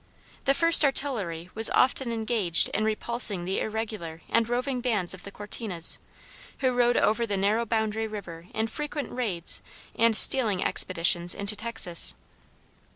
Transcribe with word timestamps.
The 0.45 0.55
First 0.55 0.83
Artillery 0.83 1.51
was 1.53 1.69
often 1.69 2.11
engaged 2.11 2.69
in 2.69 2.83
repulsing 2.85 3.45
the 3.45 3.59
irregular 3.61 4.23
and 4.31 4.49
roving 4.49 4.81
bands 4.81 5.13
of 5.13 5.21
Cortinas, 5.21 5.99
who 6.61 6.71
rode 6.71 6.97
over 6.97 7.27
the 7.27 7.37
narrow 7.37 7.67
boundary 7.67 8.07
river 8.07 8.47
in 8.51 8.65
frequent 8.65 9.11
raids 9.11 9.61
and 9.95 10.17
stealing 10.17 10.63
expeditions 10.65 11.35
into 11.35 11.55
Texas. 11.55 12.15